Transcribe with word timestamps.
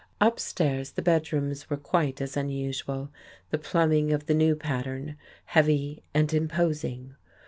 Upstairs, 0.19 0.93
the 0.93 1.03
bedrooms 1.03 1.69
were 1.69 1.77
quite 1.77 2.21
as 2.21 2.35
unusual, 2.35 3.11
the 3.51 3.59
plumbing 3.59 4.11
of 4.11 4.25
the 4.25 4.33
new 4.33 4.55
pattern, 4.55 5.15
heavy 5.45 6.01
and 6.11 6.33
imposing. 6.33 7.13